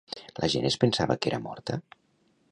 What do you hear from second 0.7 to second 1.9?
pensava que era morta?